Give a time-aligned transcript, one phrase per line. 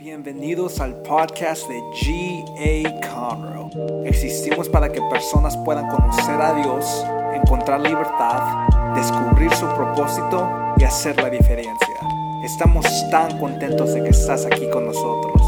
[0.00, 3.00] Bienvenidos al podcast de G.A.
[3.08, 4.06] Conroe.
[4.06, 11.16] Existimos para que personas puedan conocer a Dios, encontrar libertad, descubrir su propósito y hacer
[11.20, 11.96] la diferencia.
[12.44, 15.42] Estamos tan contentos de que estás aquí con nosotros.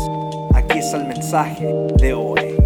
[0.53, 2.57] Aquí está el mensaje de hoy.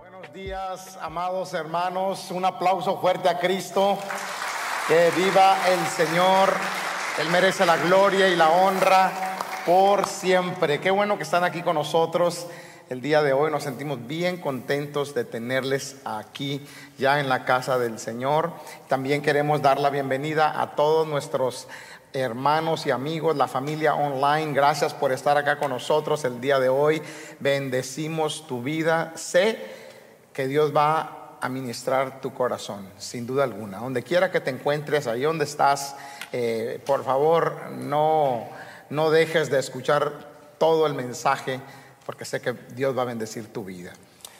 [0.00, 2.28] Buenos días, amados hermanos.
[2.32, 3.96] Un aplauso fuerte a Cristo.
[4.90, 6.52] Que viva el Señor.
[7.20, 10.80] Él merece la gloria y la honra por siempre.
[10.80, 12.48] Qué bueno que están aquí con nosotros
[12.88, 13.52] el día de hoy.
[13.52, 16.66] Nos sentimos bien contentos de tenerles aquí
[16.98, 18.52] ya en la casa del Señor.
[18.88, 21.68] También queremos dar la bienvenida a todos nuestros
[22.12, 24.52] hermanos y amigos, la familia online.
[24.54, 27.00] Gracias por estar acá con nosotros el día de hoy.
[27.38, 29.12] Bendecimos tu vida.
[29.14, 29.56] Sé
[30.32, 33.78] que Dios va a ministrar tu corazón, sin duda alguna.
[33.78, 35.96] Donde quiera que te encuentres, ahí donde estás,
[36.32, 38.48] eh, por favor, no,
[38.90, 41.60] no dejes de escuchar todo el mensaje,
[42.04, 43.92] porque sé que Dios va a bendecir tu vida.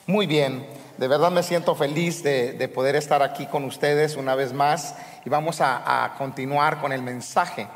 [0.07, 4.35] Muy bien, de verdad me siento feliz de, de poder estar aquí con ustedes una
[4.35, 7.69] vez más y vamos a, continuar con el mensaje.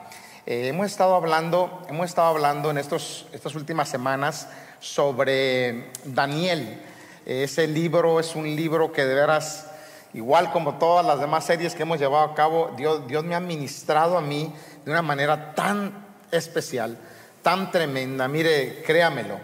[0.47, 4.49] Eh, hemos estado hablando, hemos estado hablando en estos, estas últimas semanas
[4.81, 6.83] sobre Daniel.
[7.27, 9.67] Ese libro es un libro que de veras,
[10.13, 13.41] igual como todas las demás series que hemos llevado a cabo, Dios, Dios me ha
[13.41, 14.53] ministrado a mí
[14.85, 16.99] de una manera tan especial,
[17.43, 18.29] tan tremenda.
[18.29, 19.39] Mire, créamelo,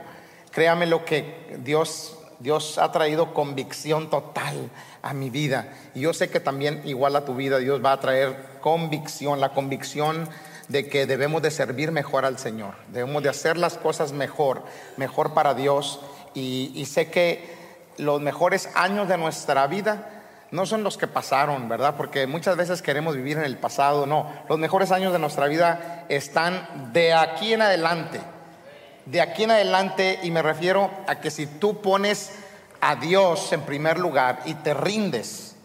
[0.51, 4.71] créamelo que Dios, Dios ha traído convicción total
[5.01, 5.73] a mi vida.
[5.95, 9.55] Y yo sé que también igual a tu vida Dios va a traer convicción, la
[9.55, 10.29] convicción
[10.69, 14.63] de que debemos de servir mejor al Señor, debemos de hacer las cosas mejor,
[14.99, 16.01] mejor para Dios.
[16.35, 17.60] Y, y sé que
[18.01, 20.21] los mejores años de nuestra vida
[20.51, 21.95] no son los que pasaron, ¿verdad?
[21.97, 24.31] Porque muchas veces queremos vivir en el pasado, no.
[24.49, 28.21] Los mejores años de nuestra vida están de aquí en adelante.
[29.07, 32.33] De aquí en adelante, y me refiero a que si tú pones
[32.81, 35.57] a Dios en primer lugar y te rindes,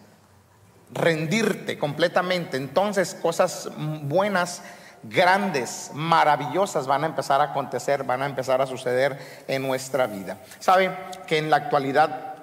[0.92, 4.62] rendirte completamente, entonces cosas buenas,
[5.04, 9.18] grandes, maravillosas van a empezar a acontecer, van a empezar a suceder
[9.48, 10.38] en nuestra vida.
[10.60, 10.96] ¿Saben
[11.28, 12.35] que en la actualidad,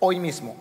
[0.00, 0.54] hoy mismo,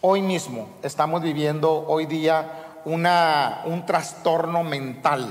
[0.00, 5.26] hoy mismo estamos viviendo hoy día una, un trastorno mental?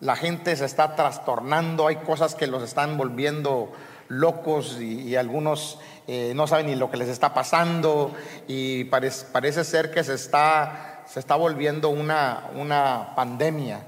[0.00, 3.70] La gente se está trastornando, hay cosas que los están volviendo
[4.08, 5.78] locos y, algunos
[6.08, 8.10] eh, no saben ni lo que les está pasando
[8.48, 13.84] y parece, parece ser que se está, se está volviendo una, una pandemia,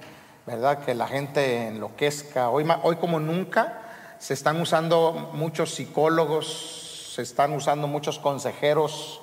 [0.46, 0.84] ¿verdad?
[0.84, 2.50] Que la gente enloquezca.
[2.50, 3.80] Hoy, hoy como nunca
[4.18, 6.83] se están usando muchos psicólogos,
[7.14, 9.20] se están usando muchos consejeros.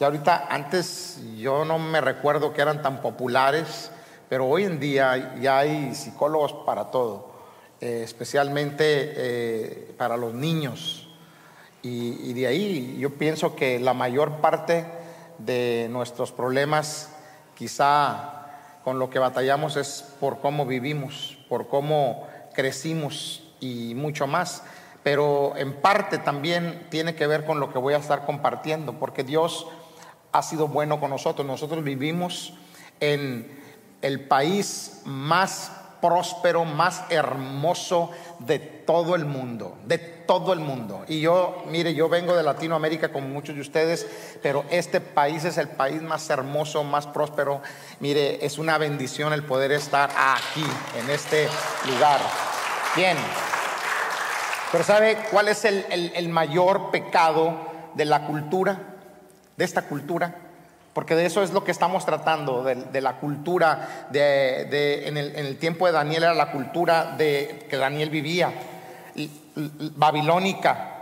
[0.00, 3.92] Y ahorita antes yo no me recuerdo que eran tan populares,
[4.28, 7.30] pero hoy en día ya hay psicólogos para todo,
[7.80, 11.08] eh, especialmente eh, para los niños.
[11.80, 14.84] Y, y, de ahí yo pienso que la mayor parte
[15.38, 17.14] de nuestros problemas,
[17.54, 24.64] quizá con lo que batallamos, es por cómo vivimos, por cómo crecimos y mucho más.
[25.02, 29.24] Pero en parte también tiene que ver con lo que voy a estar compartiendo, porque
[29.24, 29.66] Dios
[30.32, 31.46] ha sido bueno con nosotros.
[31.46, 32.54] Nosotros vivimos
[33.00, 33.58] en
[34.02, 41.04] el país más próspero, más hermoso de todo el mundo, de todo el mundo.
[41.08, 44.06] Y yo, mire, yo vengo de Latinoamérica como muchos de ustedes,
[44.42, 47.62] pero este país es el país más hermoso, más próspero.
[48.00, 50.66] Mire, es una bendición el poder estar aquí,
[50.98, 51.48] en este
[51.86, 52.20] lugar.
[52.94, 53.16] Bien.
[54.70, 57.56] Pero ¿sabe cuál es el, el, mayor pecado
[57.94, 58.78] de la cultura,
[59.56, 60.34] de esta cultura?
[60.92, 65.36] porque de eso es lo que estamos tratando, de, la cultura, de, de, en, el,
[65.36, 68.52] en, el, tiempo de Daniel era la cultura de, que Daniel vivía,
[69.94, 70.98] babilónica,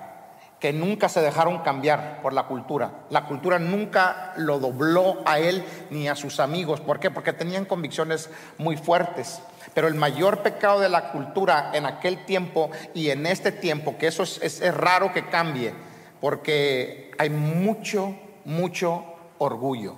[0.61, 2.91] que nunca se dejaron cambiar por la cultura.
[3.09, 6.81] La cultura nunca lo dobló a él ni a sus amigos.
[6.81, 7.11] ¿Por qué?
[7.11, 8.29] Porque tenían convicciones
[8.59, 9.41] muy fuertes.
[9.75, 14.07] Pero el mayor pecado de la cultura en aquel tiempo y en este tiempo, que
[14.07, 15.73] eso es, raro que cambie,
[16.21, 18.15] porque hay mucho,
[18.45, 19.05] mucho
[19.39, 19.95] orgullo.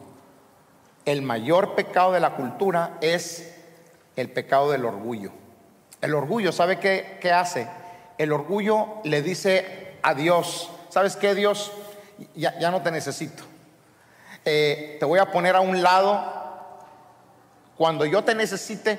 [1.05, 3.55] El mayor pecado de la cultura es
[4.17, 5.33] el pecado del orgullo.
[6.01, 7.69] El orgullo, ¿sabe qué, qué hace?
[8.19, 11.73] El orgullo le dice a Dios, ¿sabes qué Dios?
[12.35, 13.45] Ya, ya no te necesito.
[14.45, 16.37] Eh, te voy a poner a un lado.
[17.77, 18.99] Cuando yo te necesite,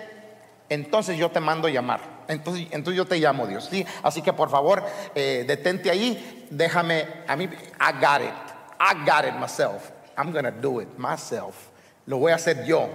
[0.69, 2.19] entonces yo te mando llamar.
[2.27, 3.67] Entonces, entonces yo te llamo Dios.
[3.69, 3.85] ¿sí?
[4.03, 4.83] Así que por favor,
[5.15, 8.33] eh, detente ahí, déjame, a mí, I got it.
[8.79, 9.91] I got it myself.
[10.17, 11.69] I'm going to do it myself.
[12.09, 12.89] lo voy a hacer yo.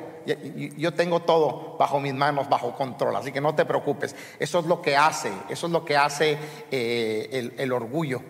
[0.76, 4.16] Yo tengo todo bajo mis manos, bajo control, así que no te preocupes.
[4.40, 6.36] Eso es lo que hace, eso es lo que hace
[6.70, 8.20] eh, el, el orgullo.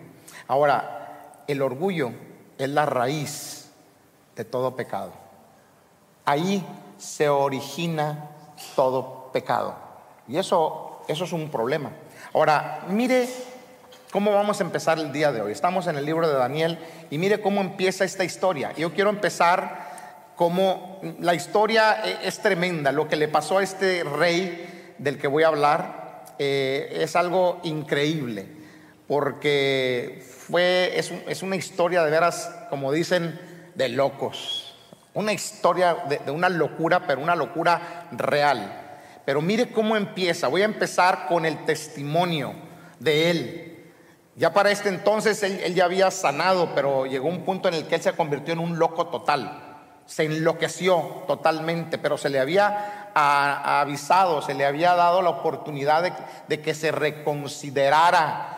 [0.47, 2.11] Ahora, el orgullo
[2.59, 3.71] es la raíz
[4.35, 5.11] de todo pecado.
[6.23, 6.63] Ahí
[6.99, 8.29] se origina
[8.75, 9.75] todo pecado.
[10.27, 11.91] Y eso, eso es un problema.
[12.33, 13.27] Ahora, mire
[14.11, 15.51] cómo vamos a empezar el día de hoy.
[15.51, 16.79] Estamos en el libro de Daniel
[17.09, 18.71] y mire cómo empieza esta historia.
[18.77, 22.91] Yo quiero empezar como la historia e, es tremenda.
[22.91, 27.59] Lo que le pasó a este rey del que voy a hablar eh, es algo
[27.63, 28.45] increíble,
[29.07, 33.39] porque fue, es, una historia de veras, como dicen,
[33.75, 34.64] de locos.
[35.15, 38.81] Una historia de, una locura, pero una locura real.
[39.25, 40.47] Pero mire cómo empieza.
[40.47, 42.53] Voy a empezar con el testimonio
[42.99, 43.91] de él.
[44.35, 47.95] Ya para este entonces él, ya había sanado, pero llegó un punto en el que
[47.95, 49.65] él se convirtió en un loco total
[50.05, 56.13] se enloqueció totalmente, pero se le había avisado, se le había dado la oportunidad
[56.47, 58.54] de, que se reconsiderara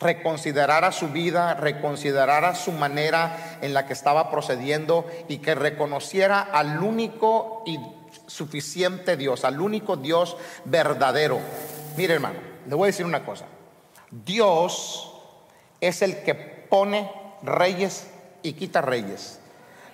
[0.00, 6.82] reconsiderara su vida, reconsiderara su manera en la que estaba procediendo y que reconociera al
[6.82, 7.78] único y
[8.26, 11.40] suficiente Dios, al único Dios verdadero.
[11.96, 13.46] Mire hermano, le voy a decir una cosa.
[14.10, 15.12] Dios
[15.80, 17.10] es el que pone
[17.42, 18.08] reyes
[18.42, 19.40] y quita reyes.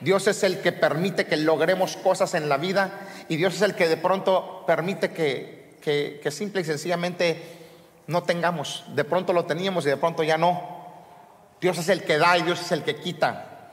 [0.01, 2.93] Dios es el que permite que logremos cosas en la vida
[3.29, 7.64] y Dios es el que de pronto permite que, que, simple y sencillamente
[8.07, 8.85] no tengamos.
[8.95, 10.61] De pronto lo teníamos y de pronto ya no.
[11.61, 13.71] Dios es el que da y Dios es el que quita.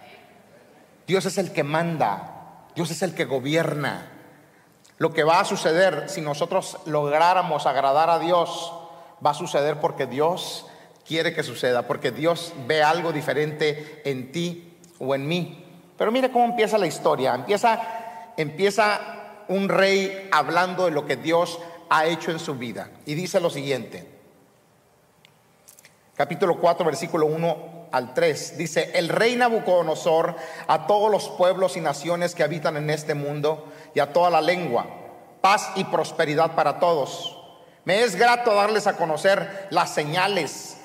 [1.07, 2.67] Dios es el que manda.
[2.75, 4.09] Dios es el que gobierna.
[4.97, 8.73] Lo que va a suceder si nosotros lográramos agradar a Dios,
[9.25, 10.67] va a suceder porque Dios
[11.05, 15.65] quiere que suceda, porque Dios ve algo diferente en ti o en mí.
[15.97, 17.33] Pero mire cómo empieza la historia.
[17.35, 17.81] Empieza,
[18.37, 18.99] empieza
[19.47, 22.89] un rey hablando de lo que Dios ha hecho en su vida.
[23.05, 24.10] Y dice lo siguiente.
[26.21, 28.55] Capítulo 4, versículo 1 al 3.
[28.55, 30.35] Dice, el rey Nabucodonosor
[30.67, 33.65] a todos los pueblos y naciones que habitan en este mundo
[33.95, 34.85] y a toda la lengua,
[35.41, 37.39] paz y prosperidad para todos.
[37.85, 40.77] Me es grato darles a conocer las señales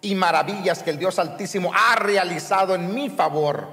[0.00, 3.66] y maravillas que el Dios Altísimo ha realizado en mi favor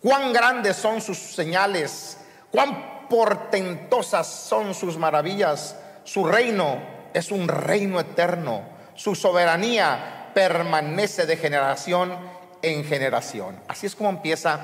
[0.00, 2.16] Cuán grandes son sus señales,
[2.50, 5.76] cuán portentosas son sus maravillas.
[6.04, 6.78] Su reino
[7.12, 8.75] es un reino eterno.
[8.96, 12.16] Su soberanía permanece de generación
[12.62, 13.60] en generación.
[13.68, 14.60] Así es como empieza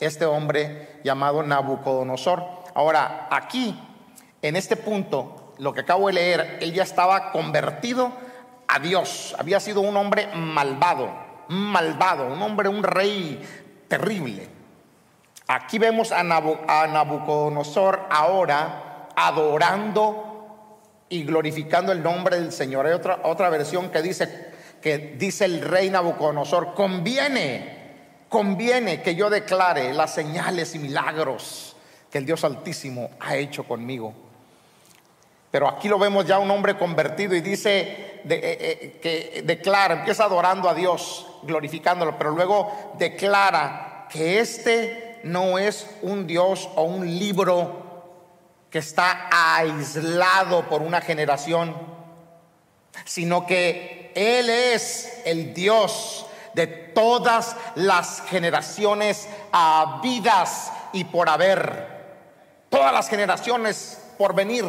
[0.00, 2.44] este hombre llamado Nabucodonosor.
[2.74, 3.80] Ahora, aquí,
[4.42, 8.12] en este punto, lo que acabo de leer, él ya estaba convertido
[8.68, 9.34] a Dios.
[9.38, 11.10] Había sido un hombre malvado,
[11.48, 13.42] malvado, un hombre, un rey
[13.88, 14.48] terrible.
[15.48, 20.25] Aquí vemos a, Nabucodonosor ahora adorando
[21.08, 22.86] y glorificando el nombre del Señor.
[22.86, 29.30] Hay otra, otra versión que dice, que dice el rey Nabucodonosor, conviene, conviene que yo
[29.30, 31.76] declare las señales y milagros
[32.10, 34.14] que el Dios Altísimo ha hecho conmigo.
[35.50, 40.24] Pero aquí lo vemos ya un hombre convertido y dice eh, eh, que declara, empieza
[40.24, 47.06] adorando a Dios, glorificándolo, pero luego declara que este no es un Dios o un
[47.06, 47.85] libro
[48.76, 51.74] que está aislado por una generación,
[53.06, 61.86] sino que Él es el Dios de todas las generaciones habidas y por haber.
[62.68, 64.66] Todas las generaciones por venir.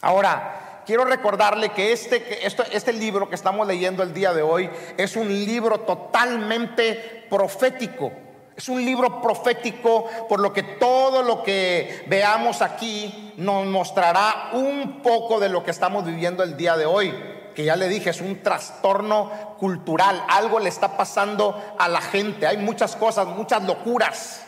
[0.00, 4.70] Ahora, quiero recordarle que este, este, este libro que estamos leyendo el día de hoy
[4.96, 8.10] es un libro totalmente profético.
[8.56, 15.02] Es un libro profético, por lo que todo lo que veamos aquí nos mostrará un
[15.02, 17.14] poco de lo que estamos viviendo el día de hoy,
[17.54, 22.46] que ya le dije, es un trastorno cultural, algo le está pasando a la gente,
[22.46, 24.40] hay muchas cosas, muchas locuras.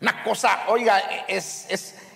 [0.00, 1.66] Una cosa, oiga, es,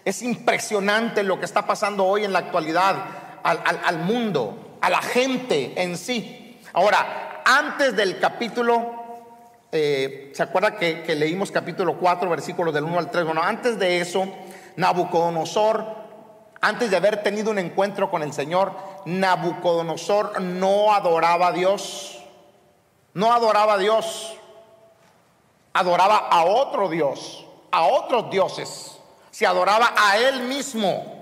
[0.05, 2.95] es, impresionante lo que está pasando hoy en la actualidad
[3.43, 6.61] al, al mundo, a la gente en sí.
[6.73, 9.01] Ahora, antes del capítulo
[9.75, 13.25] eh, ¿se acuerda que, leímos capítulo 4, versículos del 1 al 3?
[13.25, 14.29] Bueno, antes de eso,
[14.76, 15.87] Nabucodonosor,
[16.61, 18.75] antes de haber tenido un encuentro con el Señor,
[19.07, 22.23] Nabucodonosor no adoraba a Dios,
[23.14, 24.37] no adoraba a Dios,
[25.73, 28.99] adoraba a otro Dios, a otros dioses,
[29.31, 31.21] se adoraba a él mismo.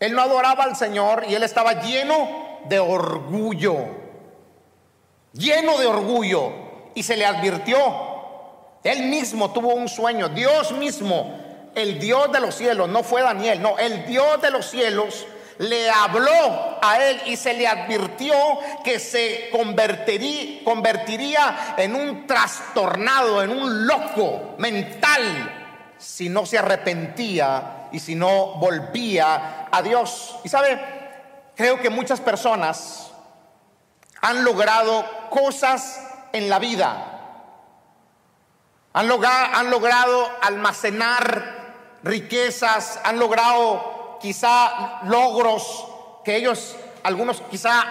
[0.00, 3.76] Él no adoraba al Señor y él estaba lleno de orgullo,
[5.34, 6.63] lleno de orgullo
[6.94, 7.78] y se le advirtió
[8.82, 11.40] Él mismo tuvo un sueño, Dios mismo,
[11.74, 15.26] el Dios de los cielos, no fue Daniel, no, el Dios de los cielos
[15.58, 18.34] le habló a él y se le advirtió
[18.82, 27.88] que se convertiría, convertiría en un trastornado, en un loco mental, si no se arrepentía
[27.92, 30.36] y si no volvía a Dios.
[30.44, 30.80] Y sabe,
[31.54, 33.10] creo que muchas personas
[34.20, 36.00] han logrado cosas
[36.34, 37.10] en la vida.
[38.92, 45.86] Han logrado, han logrado almacenar riquezas, han logrado quizá logros
[46.24, 47.84] que ellos, algunos quizá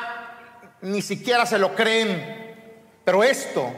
[0.82, 3.00] ni siquiera se lo creen.
[3.06, 3.72] Pero esto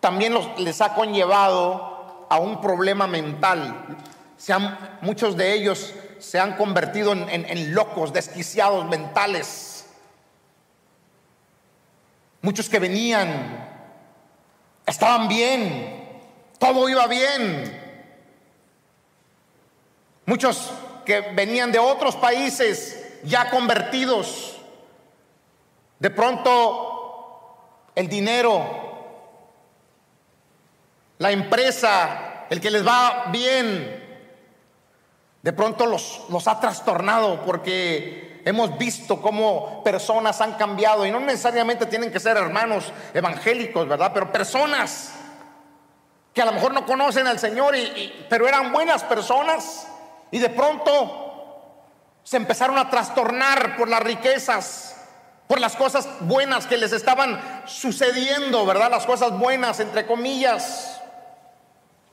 [0.00, 3.98] también les ha conllevado a un problema mental.
[4.36, 4.52] Se
[5.00, 9.77] muchos de ellos se han convertido en locos, desquiciados mentales.
[12.40, 13.66] Muchos que venían
[14.86, 16.20] estaban bien,
[16.58, 17.86] todo iba bien.
[20.26, 20.70] Muchos
[21.04, 24.58] que venían de otros países ya convertidos,
[25.98, 28.64] de pronto el dinero,
[31.18, 34.06] la empresa, el que les va bien,
[35.42, 41.20] de pronto los, los ha trastornado porque hemos visto cómo personas han cambiado y no
[41.20, 44.10] necesariamente tienen que ser hermanos evangélicos, ¿verdad?
[44.14, 45.12] Pero personas
[46.32, 49.86] que a lo mejor no conocen al Señor, y, pero eran buenas personas
[50.30, 51.26] y de pronto
[52.22, 54.96] se empezaron a trastornar por las riquezas,
[55.46, 58.90] por las cosas buenas que les estaban sucediendo, ¿verdad?
[58.90, 61.02] Las cosas buenas, entre comillas.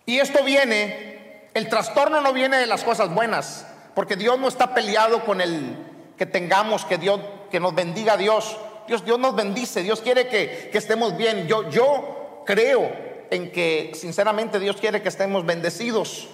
[0.06, 4.74] Y esto viene, el trastorno no viene de las cosas buenas, porque Dios no está
[4.74, 5.85] peleado con el
[6.18, 7.20] que tengamos, que Dios,
[7.52, 8.58] que nos bendiga Dios.
[8.88, 11.48] Dios, Dios nos bendice, Dios quiere que, que estemos bien.
[11.48, 12.92] Yo, yo creo
[13.32, 16.30] en que sinceramente Dios quiere que estemos bendecidos.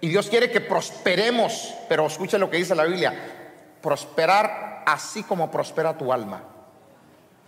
[0.00, 3.14] Y Dios quiere que prosperemos, pero escuche lo que dice la Biblia,
[3.80, 6.44] prosperar así como prospera tu alma.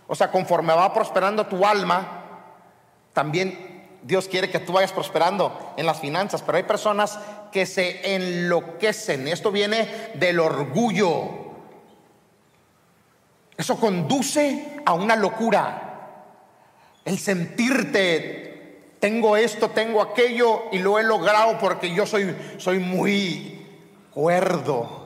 [0.07, 2.23] O sea, conforme va prosperando tu alma,
[3.13, 7.19] también Dios quiere que tú vayas prosperando en las finanzas, pero hay personas
[7.51, 9.27] que se enloquecen.
[9.27, 11.46] Esto viene del orgullo.
[13.57, 15.83] Eso conduce a una locura.
[17.03, 18.47] El sentirte
[18.99, 23.65] tengo esto, tengo aquello y lo he logrado porque yo soy, soy muy
[24.13, 25.05] cuerdo.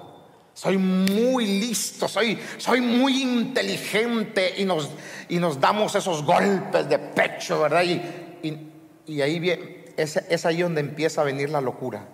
[0.53, 4.91] Soy muy listo, soy, soy muy inteligente y nos,
[5.29, 7.83] y nos damos esos golpes de pecho, ¿verdad?
[7.83, 8.69] Y,
[9.07, 12.05] y, ahí viene, es, es ahí donde empieza a venir la locura.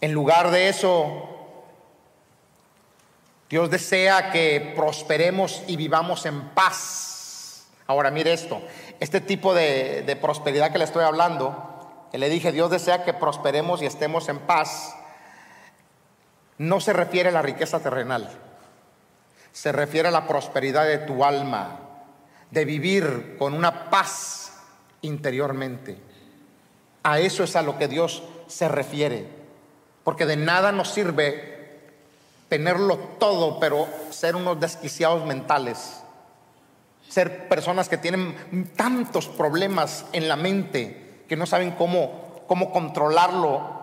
[0.00, 1.39] En lugar de eso,
[3.50, 7.66] Dios desea que prosperemos y vivamos en paz.
[7.88, 8.62] Ahora mire esto,
[9.00, 13.82] este tipo de, prosperidad que le estoy hablando, que le dije, Dios desea que prosperemos
[13.82, 14.94] y estemos en paz,
[16.58, 18.30] no se refiere a la riqueza terrenal,
[19.50, 21.80] se refiere a la prosperidad de tu alma,
[22.52, 24.60] de vivir con una paz
[25.02, 25.98] interiormente.
[27.02, 29.26] A eso es a lo que Dios se refiere,
[30.04, 31.59] porque de nada nos sirve
[32.50, 36.00] tenerlo todo, pero ser unos desquiciados mentales
[37.10, 43.80] ser personas que tienen tantos problemas en la mente que no saben cómo, cómo controlarlo.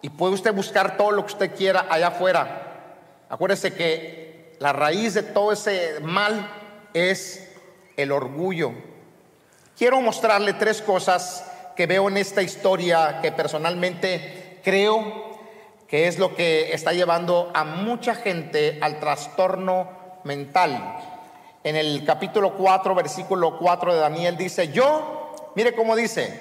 [0.00, 3.24] Y puede usted buscar todo lo que usted quiera allá afuera.
[3.28, 6.48] Acuérdese que la raíz de todo ese mal
[6.94, 7.52] es
[7.96, 8.72] el orgullo.
[9.76, 11.44] Quiero mostrarle tres cosas
[11.74, 15.27] que veo en esta historia que personalmente creo
[15.88, 20.96] que es lo que está llevando a mucha gente al trastorno mental
[21.64, 26.40] en el capítulo 4, versículo 4 de Daniel, dice, yo, mire cómo dice,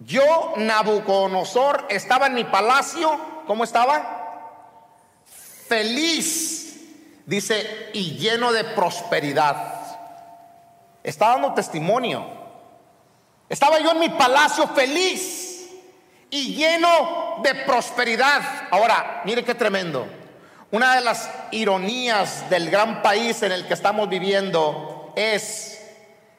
[0.00, 5.22] yo, Nabucodonosor, estaba en mi palacio, ¿cómo estaba?
[5.68, 6.80] Feliz,
[7.26, 9.80] dice, y lleno de prosperidad.
[11.02, 12.24] Está dando testimonio.
[13.48, 15.49] Estaba yo en mi palacio feliz
[16.30, 18.68] y lleno de prosperidad.
[18.70, 20.06] Ahora, mire qué tremendo.
[20.70, 25.80] Una de las ironías del gran país en el que estamos viviendo es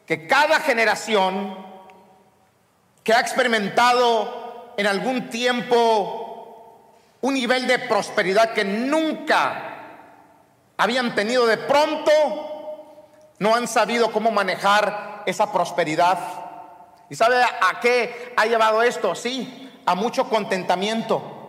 [0.05, 1.57] que cada generación
[3.03, 6.21] que ha experimentado en algún tiempo
[7.19, 9.67] un nivel de prosperidad que nunca
[10.77, 12.12] habían tenido de pronto,
[13.38, 16.17] no han sabido cómo manejar esa prosperidad.
[17.10, 19.13] ¿Y sabe a qué ha llevado esto?
[19.13, 21.39] Sí, a mucho contentamiento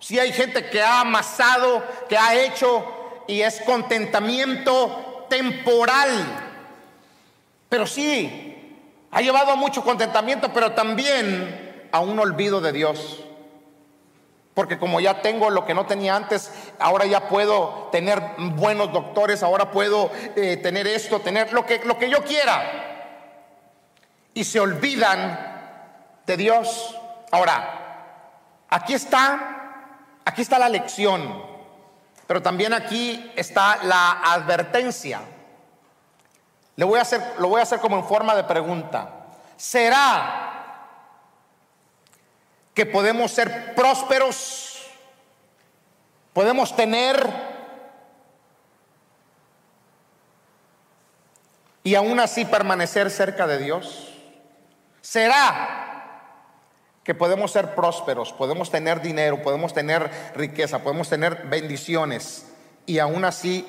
[0.00, 2.84] si hay gente que ha amasado, que ha hecho
[3.26, 6.44] y es contentamiento temporal.
[7.68, 8.44] Pero sí,
[9.10, 13.24] Ha llevado a mucho contentamiento, pero también a un olvido de Dios.
[14.52, 19.42] Porque como ya tengo lo que no tenía antes, ahora ya puedo tener buenos doctores,
[19.42, 23.16] ahora puedo eh, tener esto, tener lo que, lo que yo quiera.
[24.34, 26.94] Y se olvidan de Dios.
[27.30, 27.77] Ahora,
[28.68, 29.82] aquí está,
[30.24, 31.42] aquí está la lección,
[32.26, 35.20] pero también aquí está la advertencia.
[36.76, 39.26] Le voy a hacer, lo voy a hacer como en forma de pregunta.
[39.56, 40.48] ¿Será
[42.72, 44.86] que podemos ser prósperos?
[46.32, 47.28] ¿Podemos tener
[51.82, 54.14] y aún así permanecer cerca de Dios?
[55.00, 55.87] ¿Será
[57.08, 62.46] que podemos ser prósperos, podemos tener dinero, podemos tener riqueza, podemos tener bendiciones
[62.84, 63.66] y aún así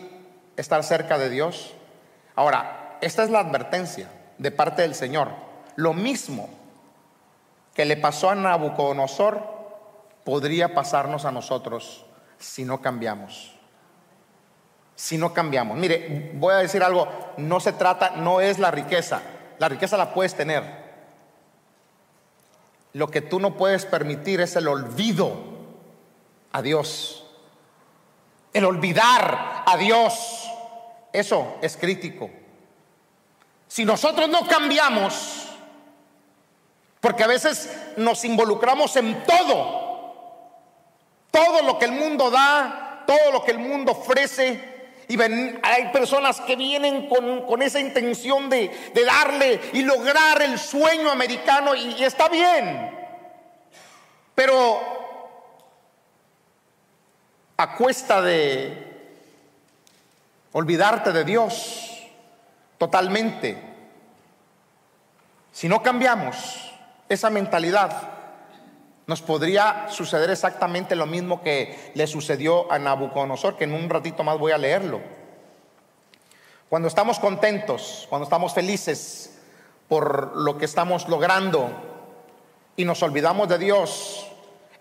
[0.58, 1.74] estar cerca de Dios?
[2.36, 5.30] Ahora, esta es la advertencia de parte del Señor.
[5.78, 6.50] Lo mismo
[7.74, 9.42] que le pasó a Nabucodonosor
[10.26, 12.06] podría pasarnos a nosotros
[12.40, 13.56] si no cambiamos.
[14.96, 15.78] Si no cambiamos.
[15.78, 19.22] Mire, voy a decir algo, no se trata, no es la riqueza.
[19.60, 20.79] La riqueza la puedes tener.
[22.94, 25.34] Lo que tú no puedes permitir es el olvido
[26.52, 27.26] a Dios.
[28.54, 30.50] El olvidar a Dios.
[31.14, 32.30] Eso es crítico.
[33.68, 35.48] Si nosotros no cambiamos,
[37.00, 40.50] porque a veces nos involucramos en todo,
[41.32, 44.79] todo lo que el mundo da, todo lo que el mundo ofrece,
[45.10, 45.20] y
[45.64, 48.72] hay personas que vienen con, esa intención de,
[49.08, 52.96] darle y lograr el sueño americano y, y está bien.
[54.36, 54.80] Pero
[57.58, 58.88] a cuesta de
[60.52, 62.08] olvidarte de Dios,
[62.78, 63.60] totalmente.
[65.52, 66.72] Si no cambiamos
[67.10, 68.19] esa mentalidad,
[69.10, 74.24] nos podría suceder exactamente lo mismo que le sucedió a Nabucodonosor, que en un ratito
[74.24, 75.02] más voy a leerlo.
[76.70, 79.40] Cuando estamos contentos, cuando estamos felices
[79.88, 81.72] por lo que estamos logrando
[82.76, 84.28] y nos olvidamos de Dios,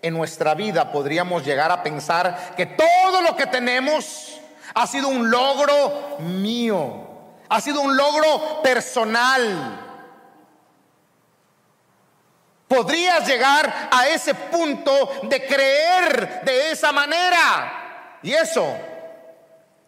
[0.02, 4.38] en nuestra vida podríamos llegar a pensar que todo lo que tenemos
[4.74, 7.06] ha sido un logro mío.
[7.48, 9.87] Ha sido un logro personal.
[12.68, 18.18] Podrías llegar a ese punto de creer de esa manera.
[18.22, 18.76] Y eso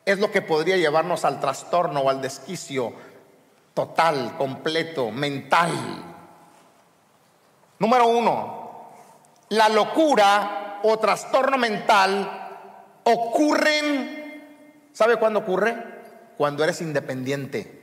[0.05, 2.93] es lo que podría llevarnos al trastorno o al desquicio
[3.75, 5.71] total, completo, mental.
[7.79, 8.91] Número uno,
[9.51, 12.49] la locura o trastorno mental
[13.05, 15.91] ocurren, ¿sabe cuándo ocurre?
[16.41, 17.83] cuando eres independiente.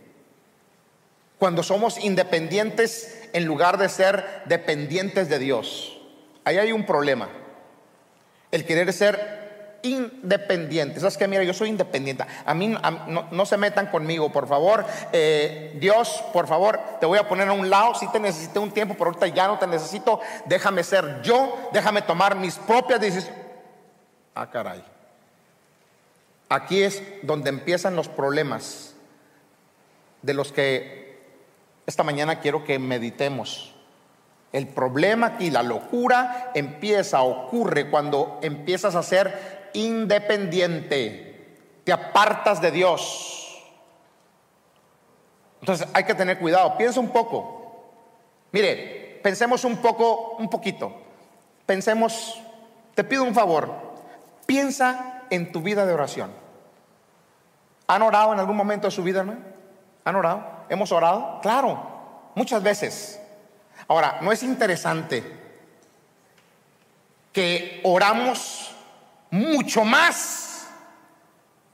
[1.37, 5.99] Cuando somos independientes en lugar de ser dependientes de Dios.
[6.43, 7.29] Ahí hay un problema.
[8.51, 9.37] El querer ser
[9.83, 10.99] independiente.
[10.99, 11.27] ¿Sabes qué?
[11.27, 12.25] Mira, yo soy independiente.
[12.45, 12.75] A mí,
[13.31, 14.85] no, se metan conmigo, por favor.
[15.11, 17.95] Eh, Dios, por favor, te voy a poner a un lado.
[17.95, 20.19] Si te necesité un tiempo, pero ahorita ya no te necesito.
[20.45, 21.69] Déjame ser yo.
[21.73, 23.39] Déjame tomar mis propias decisiones.
[24.35, 24.83] Ah, caray.
[26.49, 28.95] Aquí es donde empiezan los problemas
[30.21, 31.06] de los que
[31.87, 33.73] esta mañana quiero que meditemos.
[34.53, 42.71] El problema aquí, la locura, empieza, ocurre cuando empiezas a ser independiente, te apartas de
[42.71, 43.65] Dios.
[45.61, 47.89] Entonces hay que tener cuidado, piensa un poco.
[48.51, 50.93] Mire, pensemos un poco, un poquito.
[51.65, 52.39] Pensemos,
[52.93, 53.73] te pido un favor,
[54.45, 56.31] piensa en tu vida de oración?
[57.87, 59.56] ¿Han orado en algún momento de su vida, hermano?
[60.07, 60.41] ¿Han orado?
[60.69, 61.39] ¿Hemos orado?
[61.41, 63.19] Claro, muchas veces.
[63.89, 65.21] Ahora, ¿no es interesante
[67.33, 68.73] que oramos
[69.29, 70.69] mucho más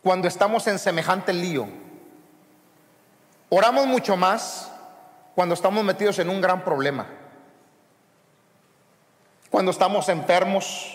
[0.02, 1.68] cuando estamos en semejante lío?
[3.50, 4.72] Oramos mucho más
[5.36, 7.06] cuando estamos metidos en un gran problema.
[9.52, 10.92] Cuando estamos enfermos,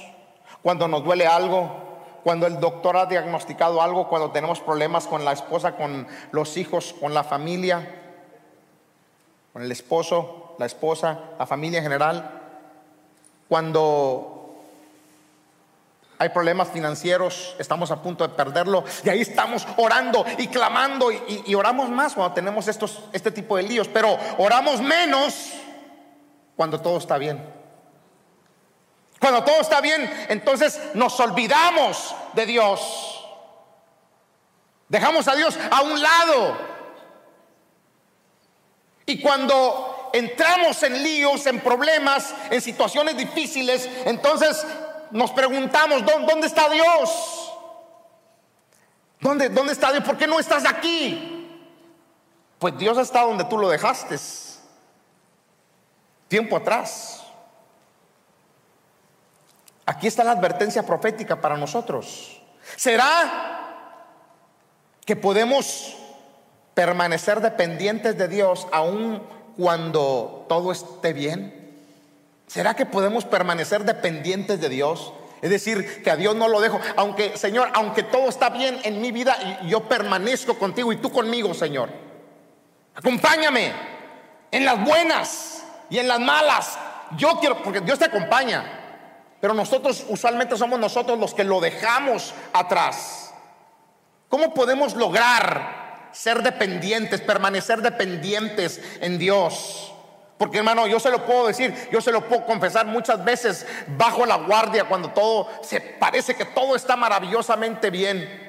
[0.60, 1.87] cuando nos duele algo,
[2.22, 6.94] cuando el doctor ha diagnosticado algo, cuando tenemos problemas con la esposa, con los hijos,
[7.00, 8.02] con la familia,
[9.52, 12.40] con el esposo, la esposa, la familia en general,
[13.48, 14.38] cuando
[16.18, 21.54] hay problemas financieros, estamos a punto de perderlo y ahí estamos orando y clamando y,
[21.54, 25.52] oramos más cuando tenemos estos, este tipo de líos, pero oramos menos
[26.56, 27.57] cuando todo está bien.
[29.20, 33.26] Cuando todo está bien, entonces nos olvidamos de Dios.
[34.88, 36.56] Dejamos a Dios a un lado.
[39.06, 44.66] Y cuando entramos en líos, en problemas, en situaciones difíciles, entonces
[45.10, 47.52] nos preguntamos, ¿dónde está Dios?
[49.20, 50.04] ¿Dónde, ¿Dónde está Dios?
[50.04, 51.34] ¿Por qué no estás aquí?
[52.58, 54.16] Pues Dios está donde tú lo dejaste,
[56.28, 57.24] tiempo atrás.
[59.88, 62.42] Aquí está la advertencia profética para nosotros.
[62.76, 63.86] ¿Será
[65.06, 65.96] que podemos
[66.74, 69.22] permanecer dependientes de Dios aun
[69.56, 71.74] cuando todo esté bien?
[72.46, 75.14] ¿Será que podemos permanecer dependientes de Dios?
[75.40, 76.78] Es decir, que a Dios no lo dejo.
[76.96, 81.54] Aunque, Señor, aunque todo está bien en mi vida, yo permanezco contigo y tú conmigo,
[81.54, 81.88] Señor.
[82.94, 83.72] Acompáñame
[84.50, 86.78] en las buenas y en las malas.
[87.16, 88.77] Yo quiero, porque Dios te acompaña.
[89.40, 93.32] Pero nosotros usualmente somos nosotros los que lo dejamos atrás.
[94.28, 99.94] ¿Cómo podemos lograr ser dependientes, permanecer dependientes en Dios?
[100.36, 104.26] Porque hermano, yo se lo puedo decir, yo se lo puedo confesar muchas veces bajo
[104.26, 108.46] la guardia cuando todo se parece que todo está maravillosamente bien.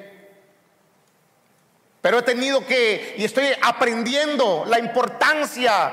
[2.02, 5.92] Pero he tenido que, y estoy aprendiendo la importancia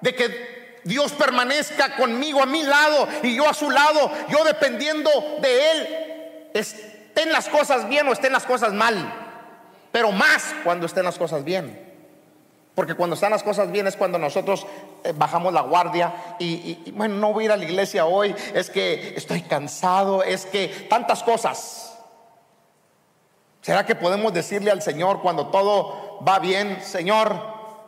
[0.00, 5.10] de que Dios permanezca conmigo a mi lado y yo a su lado, yo dependiendo
[5.42, 9.12] de Él, estén las cosas bien o estén las cosas mal,
[9.90, 11.84] pero más cuando estén las cosas bien.
[12.76, 14.64] Porque cuando están las cosas bien es cuando nosotros
[15.02, 18.70] eh, bajamos la guardia y, bueno, no voy a ir a la iglesia hoy, es
[18.70, 21.98] que estoy cansado, es que tantas cosas.
[23.60, 27.34] ¿Será que podemos decirle al Señor cuando todo va bien, Señor,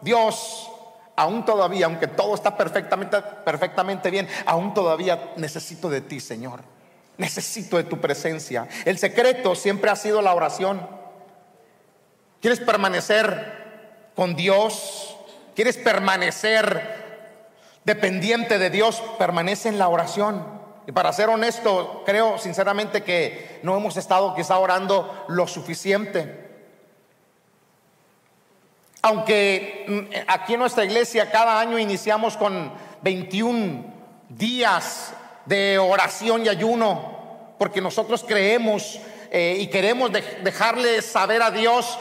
[0.00, 0.68] Dios,
[1.18, 6.60] aún todavía, aunque todo está perfectamente, perfectamente bien, aún todavía necesito de ti, Señor.
[7.16, 8.68] Necesito de tu presencia.
[8.84, 10.80] El secreto siempre ha sido la oración.
[12.40, 15.16] ¿Quieres permanecer con Dios,
[15.56, 17.08] quieres permanecer
[17.84, 20.44] dependiente de Dios, permanece en la oración.
[20.86, 26.47] Y para ser honesto, creo sinceramente que no hemos estado quizá orando lo suficiente.
[29.02, 33.84] Aunque mm, aquí en nuestra iglesia cada año iniciamos con 21
[34.28, 35.12] días
[35.46, 38.98] de oración y ayuno, porque nosotros creemos
[39.30, 41.98] eh, y queremos dejarle saber a Dios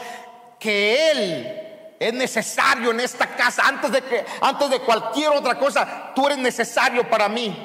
[0.58, 6.12] que Él es necesario en esta casa, antes de que antes de cualquier otra cosa,
[6.14, 7.56] tú eres necesario para mí.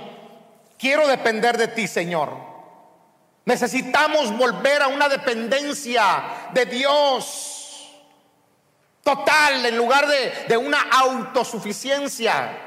[0.77, 2.31] Quiero depender de ti, Señor.
[3.45, 7.52] Necesitamos volver a una dependencia de Dios
[9.03, 12.59] total en lugar de, de una autosuficiencia.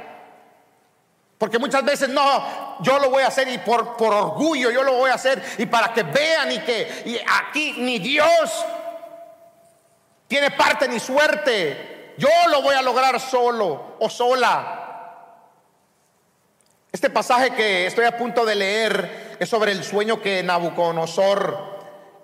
[1.39, 4.95] Porque muchas veces no, yo lo voy a hacer y por, por orgullo yo lo
[4.95, 8.65] voy a hacer y para que vean y que y aquí ni Dios
[10.27, 12.15] tiene parte ni suerte.
[12.17, 14.83] Yo lo voy a lograr solo o sola.
[16.91, 21.77] Este pasaje que estoy a punto de leer es sobre el sueño que Nabucodonosor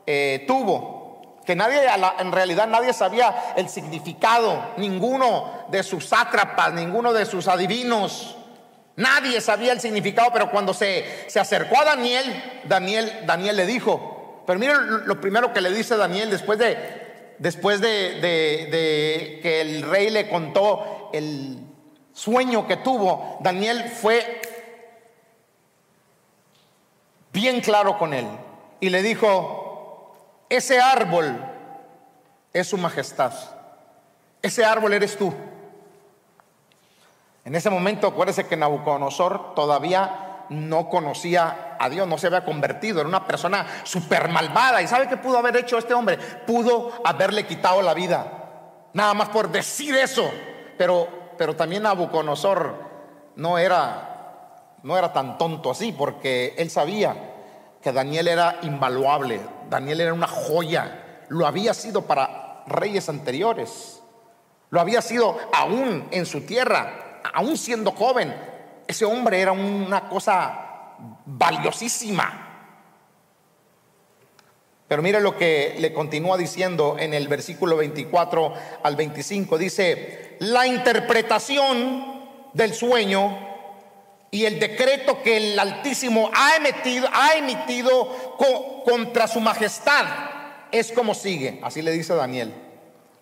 [0.06, 1.01] eh, tuvo,
[1.44, 1.80] que nadie,
[2.18, 8.36] en realidad nadie sabía el significado, ninguno de sus sátrapas, ninguno de sus adivinos,
[8.96, 14.44] nadie sabía el significado, pero cuando se, se acercó a Daniel, Daniel, Daniel le dijo,
[14.46, 17.02] pero miren lo primero que le dice Daniel después de
[17.42, 21.58] después de, que el rey le contó el
[22.12, 24.40] sueño que tuvo, Daniel fue
[27.32, 28.26] bien claro con él
[28.78, 29.61] y le dijo,
[30.56, 31.34] ese árbol
[32.52, 33.32] es su majestad,
[34.42, 35.32] ese árbol eres tú.
[37.46, 43.00] En ese momento, acuérdese que Nabucodonosor todavía no conocía a Dios, no se había convertido,
[43.00, 44.82] era una persona súper malvada.
[44.82, 46.18] ¿Y sabe qué pudo haber hecho este hombre?
[46.18, 48.26] Pudo haberle quitado la vida,
[48.92, 50.30] nada más por decir eso.
[50.76, 52.74] Pero, pero también Nabucodonosor
[53.36, 57.31] no era, no era tan tonto así, porque él sabía
[57.82, 64.00] que Daniel era invaluable, Daniel era una joya, lo había sido para reyes anteriores,
[64.70, 68.34] lo había sido aún en su tierra, aún siendo joven,
[68.86, 70.94] ese hombre era una cosa
[71.26, 72.48] valiosísima.
[74.86, 79.56] Pero mire lo que le continúa diciendo en el versículo 24 al 25.
[79.56, 82.20] Dice, la interpretación
[82.52, 83.51] del sueño
[84.32, 88.36] y el decreto que el Altísimo ha emitido, ha emitido
[88.84, 90.06] contra su majestad
[90.72, 91.60] es como sigue.
[91.62, 92.52] Así le dice Daniel.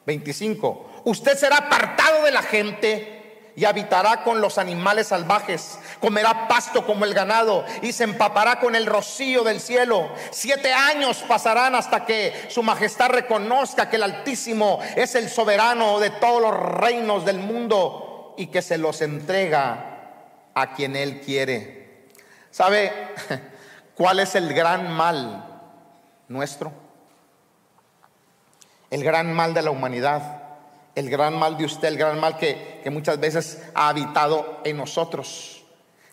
[0.07, 1.03] 25.
[1.05, 7.05] Usted será apartado de la gente y habitará con los animales salvajes, comerá pasto como
[7.05, 10.09] el ganado y se empapará con el rocío del cielo.
[10.31, 16.11] Siete años pasarán hasta que su majestad reconozca que el Altísimo es el soberano de
[16.11, 19.90] todos los reinos del mundo y que se los entrega
[20.61, 22.09] a quien Él quiere.
[22.51, 22.93] ¿Sabe
[23.95, 25.45] cuál es el gran mal
[26.29, 26.73] nuestro?
[28.91, 30.43] El gran mal de la humanidad,
[30.95, 35.63] el gran mal de usted, el gran mal que, muchas veces ha habitado en nosotros,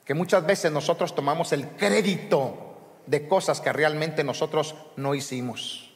[0.06, 5.92] que muchas veces nosotros tomamos el crédito de cosas que realmente nosotros no hicimos.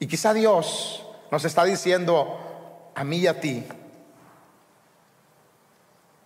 [0.00, 3.64] Y quizá Dios nos está diciendo a mí y a ti,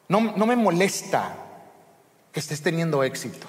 [0.08, 1.34] no, me molesta
[2.32, 3.46] que estés teniendo éxito.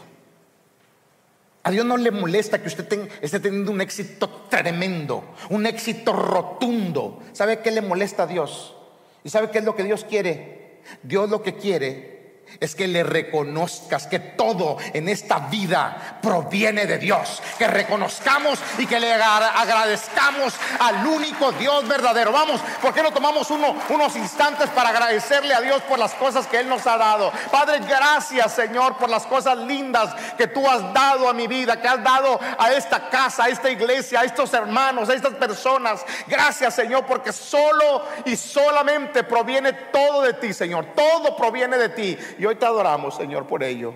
[1.63, 7.21] A Dios no le molesta que usted esté teniendo un éxito tremendo, un éxito rotundo.
[7.33, 8.75] ¿Sabe qué le molesta a Dios?
[9.23, 10.81] ¿Y sabe qué es lo que Dios quiere?
[11.03, 12.16] Dios lo que quiere
[12.59, 17.41] es que le reconozcas que todo en esta vida proviene de Dios.
[17.57, 22.31] Que reconozcamos y que le agradezcamos al único Dios verdadero.
[22.31, 26.59] Vamos, ¿por qué no tomamos unos instantes para agradecerle a Dios por las cosas que
[26.59, 27.31] Él nos ha dado?
[27.51, 31.87] Padre, gracias Señor por las cosas lindas que tú has dado a mi vida, que
[31.87, 36.05] has dado a esta casa, a esta iglesia, a estos hermanos, a estas personas.
[36.27, 40.87] Gracias Señor porque solo y solamente proviene todo de ti, Señor.
[40.95, 42.17] Todo proviene de ti.
[42.37, 43.93] Y hoy te adoramos, Señor, por ello.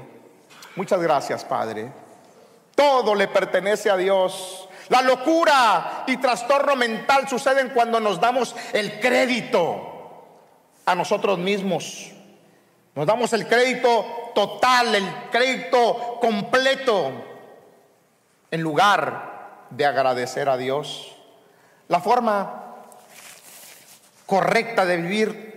[0.75, 1.91] Muchas gracias, Padre.
[2.75, 4.67] Todo le pertenece a Dios.
[4.89, 9.91] La locura y trastorno mental suceden cuando nos damos el crédito
[10.85, 12.11] a nosotros mismos.
[12.95, 17.11] Nos damos el crédito total, el crédito completo,
[18.49, 21.15] en lugar de agradecer a Dios.
[21.87, 22.75] La forma
[24.25, 25.50] correcta de vivir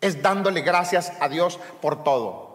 [0.00, 2.46] es dándole gracias a Dios por todo.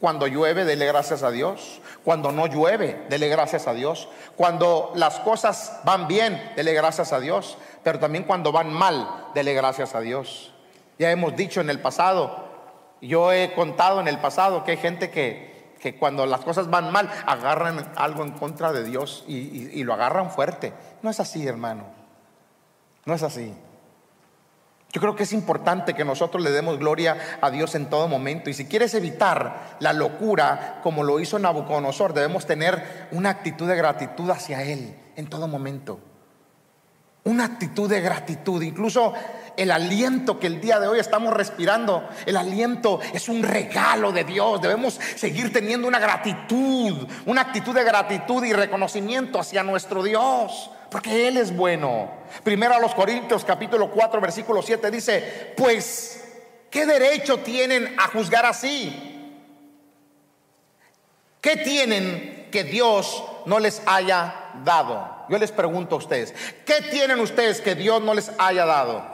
[0.00, 1.80] Cuando llueve, dele gracias a Dios.
[2.04, 4.08] Cuando no llueve, dele gracias a Dios.
[4.36, 7.56] Cuando las cosas van bien, dele gracias a Dios.
[7.82, 10.52] Pero también cuando van mal, dele gracias a Dios.
[10.98, 12.46] Ya hemos dicho en el pasado,
[13.00, 16.92] yo he contado en el pasado que hay gente que, que cuando las cosas van
[16.92, 20.74] mal, agarran algo en contra de Dios y lo agarran fuerte.
[21.00, 21.84] No es así, hermano.
[23.06, 23.54] No es así.
[24.96, 28.48] Yo creo que es importante que nosotros le demos gloria a Dios en todo momento.
[28.48, 33.76] Y si quieres evitar la locura, como lo hizo Nabucodonosor, debemos tener una actitud de
[33.76, 36.00] gratitud hacia Él en todo momento.
[37.24, 38.62] Una actitud de gratitud.
[38.62, 39.12] Incluso
[39.54, 44.24] el aliento que el día de hoy estamos respirando, el aliento es un regalo de
[44.24, 44.62] Dios.
[44.62, 50.70] Debemos seguir teniendo una gratitud, una actitud de gratitud y reconocimiento hacia nuestro Dios.
[50.96, 52.10] Porque Él es bueno.
[52.42, 56.24] Primero a los Corintios capítulo 4 versículo 7 dice, pues,
[56.70, 59.44] ¿qué derecho tienen a juzgar así?
[61.38, 65.26] ¿Qué tienen que Dios no les haya dado?
[65.28, 69.04] Yo les pregunto a ustedes, ¿qué tienen ustedes que Dios no les haya dado?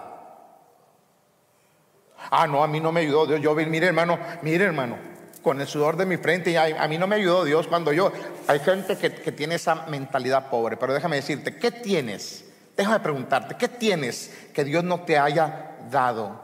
[2.31, 3.41] Ah, no, a mí no me ayudó Dios.
[3.41, 4.99] Yo, mire hermano, mire hermano,
[5.43, 6.51] con el sudor de mi frente.
[6.51, 8.13] Y a, mí no me ayudó Dios cuando yo.
[8.47, 12.45] Hay gente que, que, tiene esa mentalidad pobre, pero déjame decirte, ¿qué tienes?
[12.77, 16.41] Déjame preguntarte, ¿qué tienes que Dios no te haya dado?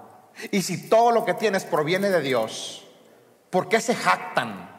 [0.50, 2.86] Y si todo lo que tienes proviene de Dios,
[3.50, 4.70] ¿por qué se jactan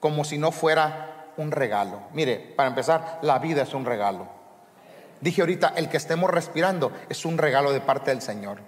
[0.00, 2.02] como si no fuera un regalo?
[2.12, 4.28] Mire, para empezar, la vida es un regalo.
[5.20, 8.58] Dije ahorita, el que estemos respirando es un regalo de parte del Señor.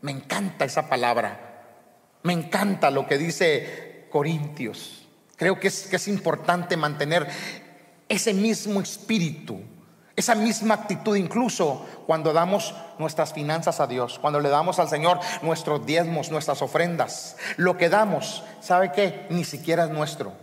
[0.00, 1.52] Me encanta esa palabra.
[2.22, 5.08] Me encanta lo que dice Corintios.
[5.36, 7.26] Creo que es, que es importante mantener
[8.08, 9.60] ese mismo espíritu,
[10.14, 15.18] esa misma actitud, incluso cuando damos nuestras finanzas a Dios, cuando le damos al Señor
[15.40, 17.36] nuestros diezmos, nuestras ofrendas.
[17.56, 19.26] Lo que damos, ¿sabe qué?
[19.30, 20.34] Ni siquiera es nuestro.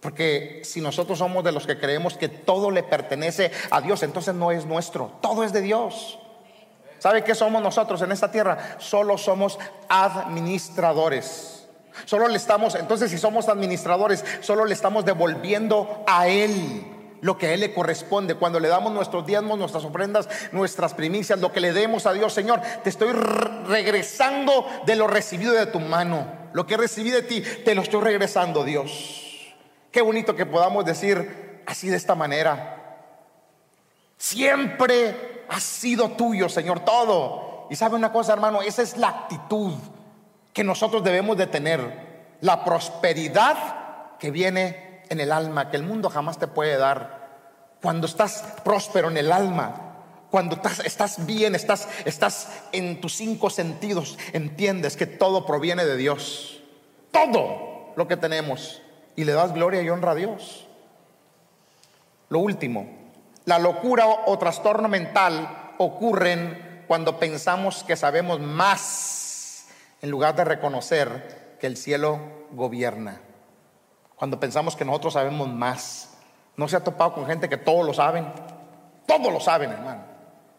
[0.00, 4.34] Porque si nosotros somos de los que creemos que todo le pertenece a Dios, entonces
[4.34, 6.18] no es nuestro, todo es de Dios.
[6.98, 8.76] ¿Sabe qué somos nosotros en esta tierra?
[8.78, 11.55] Solo somos administradores.
[12.04, 16.84] Solo le estamos, entonces si somos administradores, solo le estamos devolviendo a Él
[17.20, 18.34] lo que a Él le corresponde.
[18.34, 22.32] Cuando le damos nuestros diezmos, nuestras ofrendas, nuestras primicias, lo que le demos a Dios,
[22.32, 26.26] Señor, te estoy regresando de lo recibido de tu mano.
[26.52, 29.54] Lo que recibí de ti, te lo estoy regresando, Dios.
[29.90, 33.06] Qué bonito que podamos decir así de esta manera.
[34.16, 37.66] Siempre ha sido tuyo, Señor, todo.
[37.70, 39.74] Y sabe una cosa, hermano, esa es la actitud
[40.56, 46.08] que nosotros debemos de tener, la prosperidad que viene en el alma, que el mundo
[46.08, 47.76] jamás te puede dar.
[47.82, 49.98] Cuando estás próspero en el alma,
[50.30, 56.62] cuando estás, bien, estás, estás en tus cinco sentidos, entiendes que todo proviene de Dios.
[57.10, 58.80] Todo lo que tenemos.
[59.14, 60.66] Y le das gloria y honra a Dios.
[62.30, 62.88] Lo último,
[63.44, 69.25] la locura o trastorno mental ocurren cuando pensamos que sabemos más
[70.06, 72.20] en lugar de reconocer que el cielo
[72.52, 73.20] gobierna.
[74.14, 76.16] Cuando pensamos que nosotros sabemos más.
[76.56, 78.32] ¿No se ha topado con gente que todo lo saben?
[79.04, 80.04] Todo lo saben, hermano.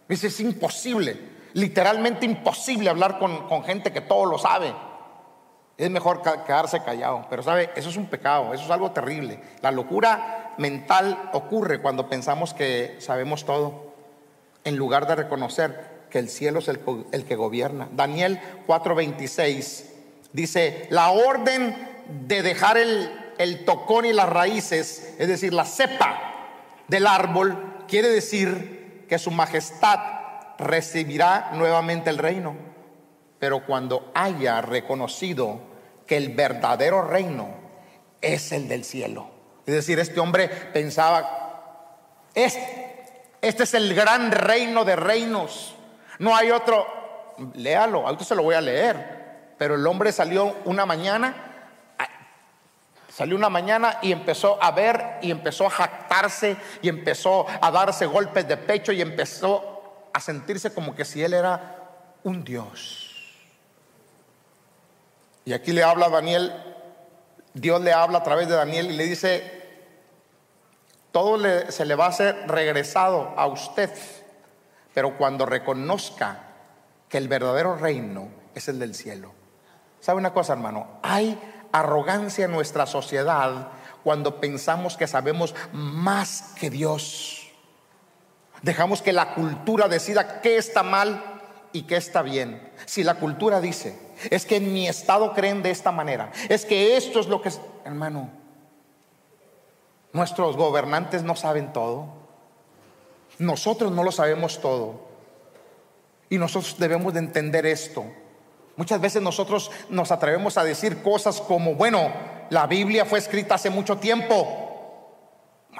[0.09, 1.17] Es imposible,
[1.53, 4.75] literalmente imposible hablar con, con gente que todo lo sabe.
[5.77, 7.25] Es mejor quedarse callado.
[7.29, 9.39] Pero sabe, eso es un pecado, eso es algo terrible.
[9.61, 13.93] La locura mental ocurre cuando pensamos que sabemos todo,
[14.65, 17.89] en lugar de reconocer que el cielo es el, que gobierna.
[17.91, 19.83] Daniel 4:26
[20.33, 21.75] dice, la orden
[22.27, 26.19] de dejar el, el tocón y las raíces, es decir, la cepa
[26.87, 29.99] del árbol, quiere decir que su majestad
[30.57, 32.55] recibirá nuevamente el reino.
[33.39, 35.59] Pero cuando haya reconocido
[36.05, 37.49] que el verdadero reino
[38.21, 39.29] es el del cielo.
[39.65, 43.05] Es decir, este hombre pensaba, este,
[43.41, 45.75] este es el gran reino de reinos.
[46.19, 46.85] No hay otro,
[47.53, 49.17] léalo, ahorita se lo voy a leer.
[49.57, 51.47] Pero el hombre salió una mañana
[53.17, 58.05] Salió una mañana y empezó a ver y empezó a jactarse y empezó a darse
[58.05, 61.77] golpes de pecho y empezó a sentirse como que si él era
[62.23, 63.33] un Dios.
[65.45, 66.53] Y aquí le habla a Daniel,
[67.55, 69.63] Dios le habla a través de Daniel y le dice,
[71.11, 71.39] todo
[71.71, 73.89] se le va a hacer regresado a usted,
[74.97, 76.39] pero cuando reconozca
[77.07, 79.31] que el verdadero reino es el del cielo.
[79.99, 80.87] ¿Sabe una cosa, hermano?
[81.03, 81.39] Hay
[81.71, 83.67] arrogancia en nuestra sociedad
[84.03, 87.47] cuando pensamos que sabemos más que Dios.
[88.63, 91.41] Dejamos que la cultura decida qué está mal
[91.73, 92.67] y qué está bien.
[92.87, 93.99] Si la cultura dice,
[94.31, 97.49] es que en mi estado creen de esta manera, es que esto es lo que
[97.49, 98.31] es, hermano,
[100.11, 102.26] nuestros gobernantes no saben todo,
[103.39, 105.07] nosotros no lo sabemos todo,
[106.29, 108.05] y nosotros debemos de entender esto.
[108.75, 112.11] Muchas veces nosotros nos atrevemos a decir cosas como, bueno,
[112.49, 115.15] la Biblia fue escrita hace mucho tiempo,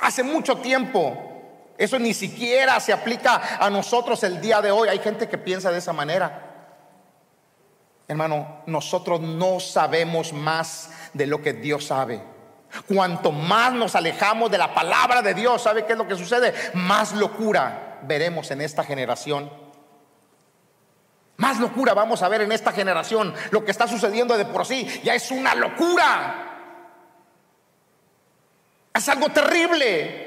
[0.02, 1.15] hace mucho tiempo.
[1.78, 4.89] Eso ni siquiera se aplica a nosotros el día de hoy.
[4.89, 6.43] Hay gente que piensa de esa manera.
[8.08, 12.22] Hermano, nosotros no sabemos más de lo que Dios sabe.
[12.88, 16.54] Cuanto más nos alejamos de la palabra de Dios, ¿sabe qué es lo que sucede?
[16.74, 19.50] Más locura veremos en esta generación.
[21.38, 23.34] Más locura vamos a ver en esta generación.
[23.52, 26.44] Lo que está sucediendo de por sí ya es una locura.
[28.94, 30.26] Es algo terrible.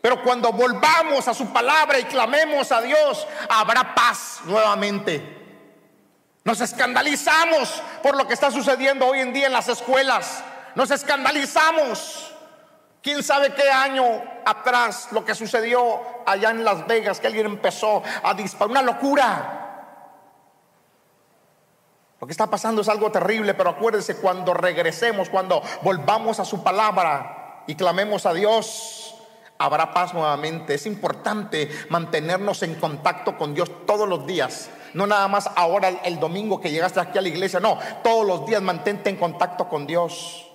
[0.00, 5.38] Pero cuando volvamos a su palabra y clamemos a Dios, habrá paz nuevamente.
[6.44, 10.42] Nos escandalizamos por lo que está sucediendo hoy en día en las escuelas.
[10.74, 12.32] Nos escandalizamos.
[13.02, 14.04] ¿Quién sabe qué año
[14.44, 18.70] atrás lo que sucedió allá en Las Vegas, que alguien empezó a disparar?
[18.70, 19.58] Una locura.
[22.20, 26.62] Lo que está pasando es algo terrible, pero acuérdense, cuando regresemos, cuando volvamos a su
[26.62, 29.16] palabra y clamemos a Dios,
[29.58, 30.74] habrá paz nuevamente.
[30.74, 34.70] Es importante mantenernos en contacto con Dios todos los días.
[34.94, 38.46] No nada más ahora el domingo que llegaste aquí a la iglesia, no, todos los
[38.46, 40.51] días mantente en contacto con Dios.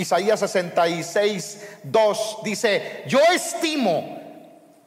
[0.00, 4.18] Isaías 66, 2 dice, yo estimo,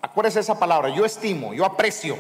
[0.02, 2.18] acuérdese esa palabra, yo estimo, yo aprecio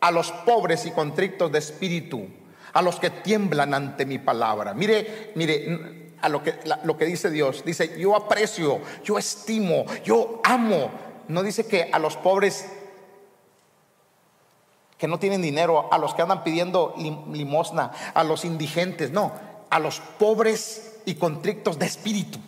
[0.00, 2.26] a los pobres y contrictos de espíritu
[2.72, 4.74] a los que tiemblan ante mi palabra.
[4.74, 6.54] Mire, mire, a lo que,
[6.84, 7.64] lo que dice Dios.
[7.64, 10.90] Dice, yo aprecio, yo estimo, yo amo.
[11.28, 12.66] No dice que a los pobres
[14.98, 19.32] que no tienen dinero, a los que andan pidiendo limosna, a los indigentes, no,
[19.70, 22.38] a los pobres y contrictos de espíritu.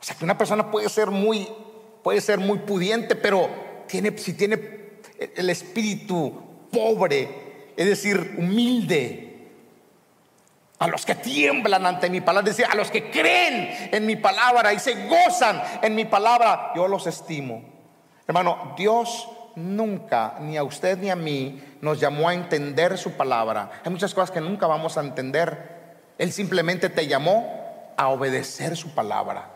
[0.00, 1.48] O sea que una persona puede ser muy,
[2.02, 3.48] puede ser muy pudiente, pero
[3.86, 4.78] tiene, si tiene
[5.36, 6.32] el espíritu
[6.70, 9.24] pobre, es decir, humilde,
[10.78, 14.72] a los que tiemblan ante mi palabra, decir, a los que creen en mi palabra
[14.72, 17.62] y se gozan en mi palabra, yo los estimo.
[18.28, 23.70] Hermano, Dios nunca, ni a usted ni a mí, nos llamó a entender su palabra.
[23.84, 25.78] Hay muchas cosas que nunca vamos a entender.
[26.16, 27.57] Él simplemente te llamó
[27.98, 29.50] a obedecer su palabra.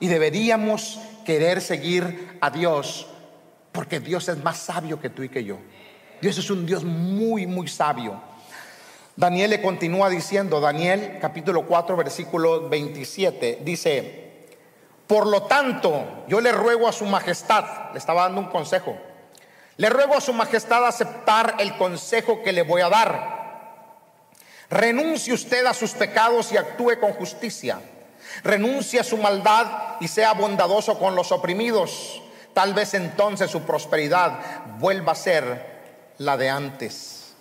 [0.00, 3.06] Y deberíamos querer seguir a Dios,
[3.70, 5.58] porque Dios es más sabio que tú y que yo.
[6.20, 8.20] Dios es un Dios muy, muy sabio.
[9.14, 14.46] Daniel le continúa diciendo, Daniel capítulo 4 versículo 27, dice,
[15.06, 18.96] por lo tanto, yo le ruego a su majestad, le estaba dando un consejo,
[19.76, 23.41] le ruego a su majestad aceptar el consejo que le voy a dar.
[24.72, 27.78] Renuncie usted a sus pecados y actúe con justicia.
[28.42, 32.22] Renuncie a su maldad y sea bondadoso con los oprimidos.
[32.54, 34.40] Tal vez entonces su prosperidad
[34.78, 37.34] vuelva a ser la de antes.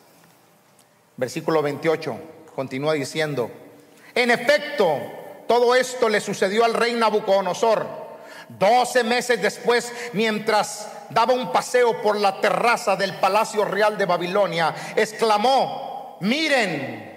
[1.16, 2.20] Versículo 28.
[2.54, 3.50] continúa diciendo,
[4.14, 5.00] en efecto,
[5.48, 7.88] todo esto le sucedió al rey Nabucodonosor.
[8.50, 14.76] Doce meses después, mientras daba un paseo por la terraza del Palacio Real de Babilonia,
[14.98, 17.11] exclamó, miren,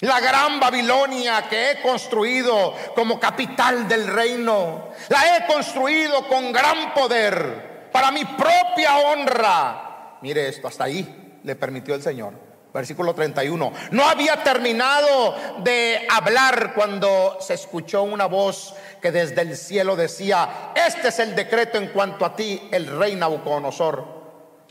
[0.00, 6.94] la gran Babilonia que he construido como capital del reino, la he construido con gran
[6.94, 10.18] poder para mi propia honra.
[10.22, 12.48] Mire esto, hasta ahí le permitió el Señor.
[12.72, 13.72] Versículo 31.
[13.90, 15.34] No había terminado
[15.64, 21.34] de hablar cuando se escuchó una voz que desde el cielo decía, este es el
[21.34, 24.04] decreto en cuanto a ti, el rey Nabucodonosor.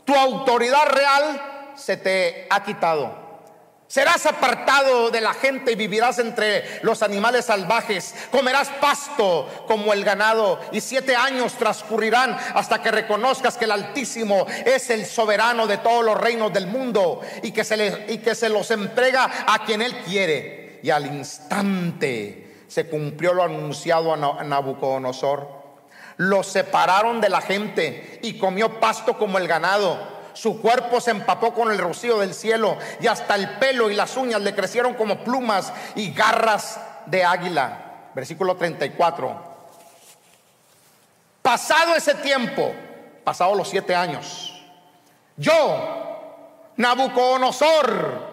[0.04, 3.27] Tu autoridad real se te ha quitado
[3.88, 8.14] Serás apartado de la gente y vivirás entre los animales salvajes.
[8.30, 14.46] Comerás pasto como el ganado y siete años transcurrirán hasta que reconozcas que el Altísimo
[14.66, 19.46] es el soberano de todos los reinos del mundo y que se, le, los entrega
[19.46, 20.80] a quien él quiere.
[20.82, 25.48] Y al instante se cumplió lo anunciado a Nabucodonosor.
[26.18, 31.52] Lo separaron de la gente y comió pasto como el ganado su cuerpo se empapó
[31.52, 35.24] con el rocío del cielo y hasta el pelo y las uñas le crecieron como
[35.24, 38.10] plumas y garras de águila.
[38.14, 39.48] Versículo 34.
[41.42, 42.72] Pasado ese tiempo,
[43.24, 44.54] pasado los siete años,
[45.36, 48.28] yo, Nabucodonosor,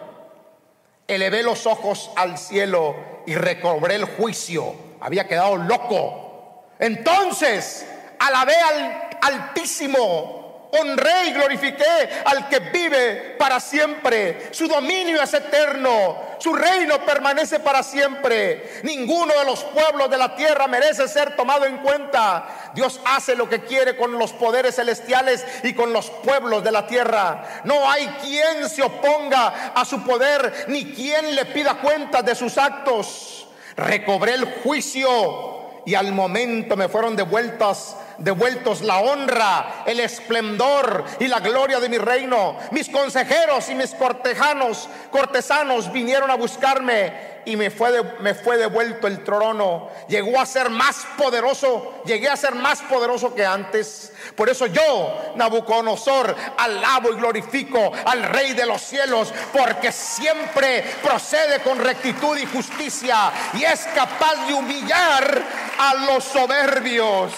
[1.08, 2.94] elevé los ojos al cielo
[3.26, 4.76] y recobré el juicio.
[5.00, 6.66] Había quedado loco.
[6.78, 7.84] Entonces
[8.20, 10.45] alabé al Altísimo
[10.80, 14.48] honré y glorifiqué al que vive para siempre.
[14.52, 18.80] Su dominio es eterno, su reino permanece para siempre.
[18.82, 22.72] Ninguno de los pueblos de la tierra merece ser tomado en cuenta.
[22.74, 26.86] Dios hace lo que quiere con los poderes celestiales y con los pueblos de la
[26.86, 27.62] tierra.
[27.64, 32.58] No hay quien se oponga a su poder, ni quien le pida cuenta de sus
[32.58, 33.48] actos.
[33.76, 41.26] Recobré el juicio y al momento me fueron devueltas devueltos la honra, el esplendor y
[41.26, 42.56] la gloria de mi reino.
[42.70, 49.06] Mis consejeros y mis cortejanos, cortesanos vinieron a buscarme y me fue, me fue devuelto
[49.06, 49.88] el trono.
[50.08, 54.12] Llegó a ser más poderoso, llegué a ser más poderoso que antes.
[54.34, 61.60] Por eso yo, Nabucodonosor, alabo y glorifico al Rey de los cielos, porque siempre procede
[61.60, 65.42] con rectitud y justicia y es capaz de humillar
[65.78, 67.32] a los soberbios.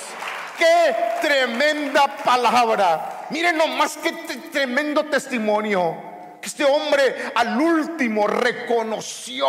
[0.59, 3.27] Qué tremenda palabra.
[3.31, 4.13] Miren nomás qué
[4.53, 5.97] tremendo testimonio.
[6.41, 9.47] Que este hombre al último reconoció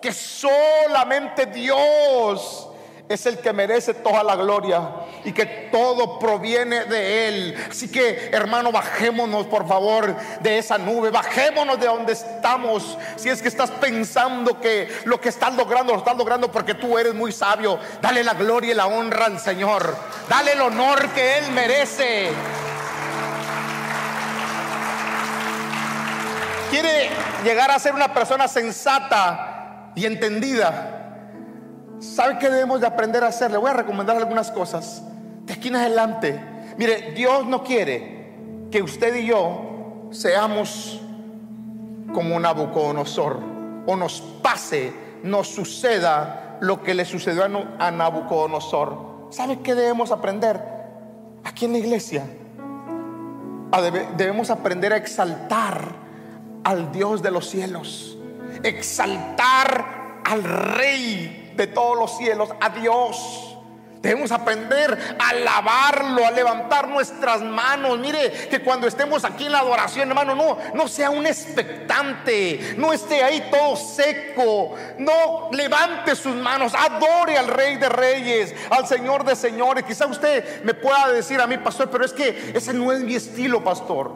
[0.00, 2.67] que solamente Dios
[3.08, 4.90] es el que merece toda la gloria
[5.24, 7.66] y que todo proviene de Él.
[7.70, 12.98] Así que, hermano, bajémonos por favor de esa nube, bajémonos de donde estamos.
[13.16, 16.98] Si es que estás pensando que lo que estás logrando lo estás logrando porque tú
[16.98, 19.96] eres muy sabio, dale la gloria y la honra al Señor,
[20.28, 22.30] dale el honor que Él merece.
[26.70, 27.08] Quiere
[27.42, 31.07] llegar a ser una persona sensata y entendida.
[32.00, 33.50] ¿Sabe qué debemos de aprender a hacer?
[33.50, 35.02] Le voy a recomendar algunas cosas.
[35.44, 36.40] De aquí en adelante,
[36.76, 41.00] mire, Dios no quiere que usted y yo seamos
[42.12, 43.40] como Nabucodonosor
[43.86, 44.92] o nos pase,
[45.22, 47.44] nos suceda lo que le sucedió
[47.78, 49.28] a Nabucodonosor.
[49.30, 50.62] ¿Sabe qué debemos aprender?
[51.44, 52.24] Aquí en la iglesia
[54.16, 55.80] debemos aprender a exaltar
[56.64, 58.18] al Dios de los cielos,
[58.62, 63.56] exaltar al Rey de todos los cielos, a Dios.
[64.00, 67.98] Debemos aprender a alabarlo, a levantar nuestras manos.
[67.98, 72.92] Mire que cuando estemos aquí en la adoración, hermano, no, no sea un expectante, no
[72.92, 74.76] esté ahí todo seco.
[74.98, 79.84] No levante sus manos, adore al Rey de Reyes, al Señor de Señores.
[79.84, 83.16] Quizá usted me pueda decir a mí, pastor, pero es que ese no es mi
[83.16, 84.14] estilo, pastor.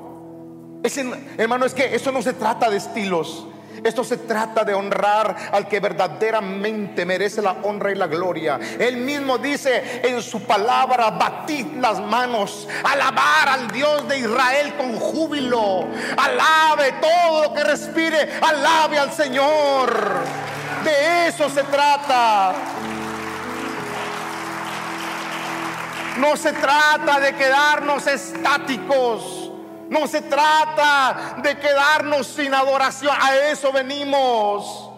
[0.85, 1.05] Ese,
[1.39, 3.49] hermano, es que eso no se trata de estilos.
[3.85, 8.59] Esto se trata de honrar al que verdaderamente merece la honra y la gloria.
[8.79, 14.97] Él mismo dice en su palabra, batid las manos, alabar al Dios de Israel con
[14.97, 15.87] júbilo.
[16.17, 19.93] Alabe todo lo que respire, alabe al Señor.
[20.85, 22.55] De eso se trata.
[26.19, 29.42] No se trata de quedarnos estáticos.
[29.93, 33.15] No se trata de quedarnos sin adoración.
[33.21, 34.91] A eso venimos.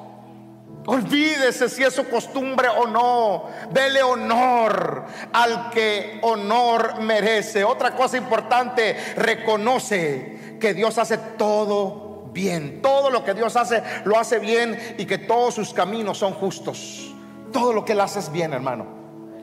[0.87, 3.47] Olvídese si es su costumbre o no.
[3.73, 7.65] Dele honor al que honor merece.
[7.65, 12.81] Otra cosa importante, reconoce que Dios hace todo bien.
[12.81, 17.13] Todo lo que Dios hace, lo hace bien y que todos sus caminos son justos.
[17.53, 18.87] Todo lo que Él hace es bien, hermano.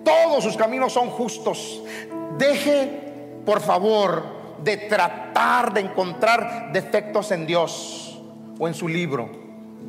[0.05, 1.83] Todos sus caminos son justos.
[2.37, 8.19] Deje, por favor, de tratar de encontrar defectos en Dios
[8.59, 9.29] o en su libro.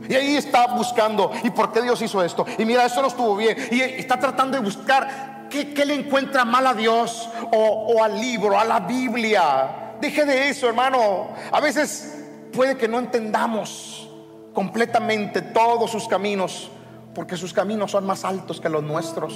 [0.09, 2.45] Y ahí está buscando, ¿y por qué Dios hizo esto?
[2.59, 3.57] Y mira, esto no estuvo bien.
[3.71, 8.59] Y está tratando de buscar qué, le encuentra mal a Dios o, o al libro,
[8.59, 9.95] a la Biblia.
[10.01, 11.29] Deje de eso, hermano.
[11.53, 12.19] A veces
[12.53, 14.09] puede que no entendamos
[14.53, 16.71] completamente todos sus caminos,
[17.15, 19.35] porque sus caminos son más altos que los nuestros.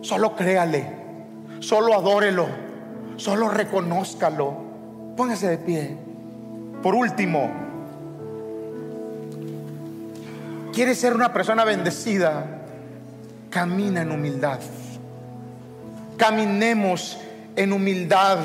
[0.00, 0.90] Solo créale,
[1.60, 2.46] solo adórelo,
[3.16, 4.54] solo reconózcalo.
[5.16, 5.96] Póngase de pie.
[6.82, 7.50] Por último,
[10.72, 12.44] ¿quiere ser una persona bendecida?
[13.50, 14.60] Camina en humildad.
[16.16, 17.18] Caminemos
[17.56, 18.38] en humildad.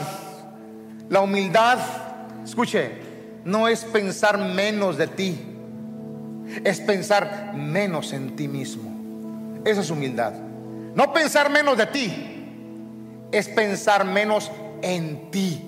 [1.09, 1.79] La humildad,
[2.43, 2.91] escuche,
[3.43, 5.39] no es pensar menos de ti,
[6.63, 8.91] es pensar menos en ti mismo.
[9.65, 10.33] Esa es humildad.
[10.95, 12.38] No pensar menos de ti,
[13.31, 14.51] es pensar menos
[14.81, 15.65] en ti.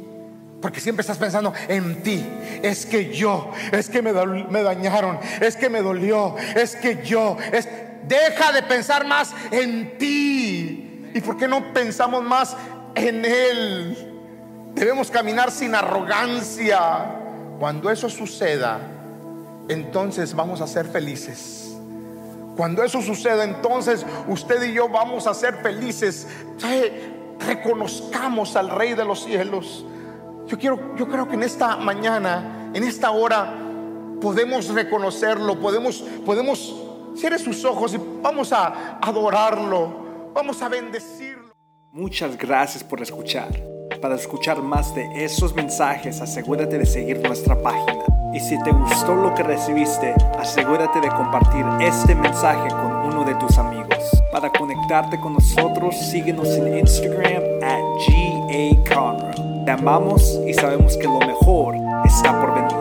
[0.62, 2.24] Porque siempre estás pensando en ti.
[2.62, 7.68] Es que yo, es que me, dañaron, es que me dolió, es que yo, es...
[8.08, 11.12] Deja de pensar más en ti.
[11.14, 12.58] ¿Y por qué no pensamos más
[12.96, 14.12] en Él?
[14.74, 16.80] Debemos caminar sin arrogancia.
[17.60, 18.80] Cuando eso suceda,
[19.70, 21.72] entonces vamos a ser felices.
[22.58, 26.28] Cuando eso suceda, entonces usted y yo vamos a ser felices.
[27.48, 29.86] Reconozcamos al Rey de los cielos.
[30.48, 33.54] Yo quiero, yo creo que en esta mañana, en esta hora,
[34.22, 36.76] podemos reconocerlo, podemos, podemos
[37.16, 41.54] cierre sus ojos y vamos a adorarlo, vamos a bendecirlo.
[41.92, 43.50] Muchas gracias por escuchar.
[44.02, 48.04] Para escuchar más de esos mensajes, asegúrate de seguir nuestra página.
[48.34, 53.36] Y si te gustó lo que recibiste, asegúrate de compartir este mensaje con uno de
[53.36, 53.81] tus amigos.
[54.32, 61.20] Para conectarte con nosotros, síguenos en Instagram at GA Te amamos y sabemos que lo
[61.20, 61.76] mejor
[62.06, 62.81] está por venir.